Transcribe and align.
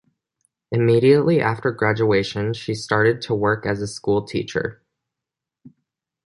Immediately 0.71 1.41
after 1.41 1.69
graduation, 1.69 2.53
she 2.55 2.73
started 2.73 3.21
to 3.21 3.35
work 3.35 3.67
as 3.67 3.83
a 3.83 3.87
school 3.87 4.23
teacher. 4.25 4.81